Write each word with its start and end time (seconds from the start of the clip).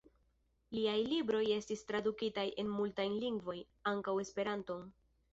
Liaj 0.75 0.93
libroj 1.09 1.41
estis 1.55 1.83
tradukitaj 1.91 2.45
en 2.63 2.71
multajn 2.77 3.17
lingvojn, 3.25 3.61
ankaŭ 3.93 4.15
Esperanton. 4.23 4.89